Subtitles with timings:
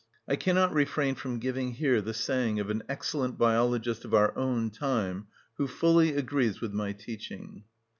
[0.27, 4.71] I cannot refrain from giving here the saying of an excellent biologist of our own
[4.71, 5.27] time
[5.59, 7.65] who fully agrees with my teaching.